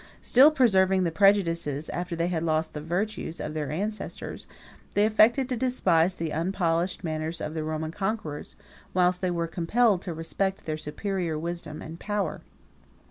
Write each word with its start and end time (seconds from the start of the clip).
Still 0.23 0.49
preserving 0.49 1.03
the 1.03 1.11
prejudices, 1.11 1.87
after 1.91 2.15
they 2.15 2.25
had 2.29 2.41
lost 2.41 2.73
the 2.73 2.81
virtues, 2.81 3.39
of 3.39 3.53
their 3.53 3.69
ancestors, 3.69 4.47
they 4.95 5.05
affected 5.05 5.47
to 5.49 5.55
despise 5.55 6.15
the 6.15 6.33
unpolished 6.33 7.03
manners 7.03 7.39
of 7.39 7.53
the 7.53 7.63
Roman 7.63 7.91
conquerors, 7.91 8.55
whilst 8.95 9.21
they 9.21 9.29
were 9.29 9.45
compelled 9.45 10.01
to 10.01 10.13
respect 10.15 10.65
their 10.65 10.75
superior 10.75 11.37
wisdom 11.37 11.83
and 11.83 11.99
power. 11.99 12.41